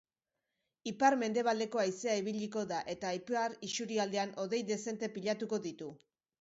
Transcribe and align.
Ipar-mendebaldeko 0.91 1.81
haizea 1.83 2.15
ibiliko 2.23 2.65
da 2.73 2.81
eta 2.95 3.13
ipar 3.21 3.57
isurialdean 3.71 4.35
hodei 4.47 4.65
dezente 4.75 5.15
pilatuko 5.21 5.65
ditu. 5.71 5.95